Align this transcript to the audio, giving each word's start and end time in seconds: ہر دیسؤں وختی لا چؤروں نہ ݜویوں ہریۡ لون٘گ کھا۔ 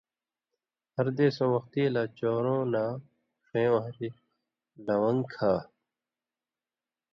ہر 0.95 1.05
دیسؤں 1.17 1.51
وختی 1.55 1.83
لا 1.93 2.03
چؤروں 2.17 2.63
نہ 2.73 2.83
ݜویوں 3.45 3.79
ہریۡ 3.85 4.17
لون٘گ 4.85 5.19
کھا۔ 5.33 5.53